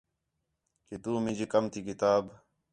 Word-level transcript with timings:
کہ 0.87 0.95
تُو 1.01 1.11
مینجی 1.23 1.45
کم 1.53 1.63
تی 1.71 1.79
کتاب 1.87 2.23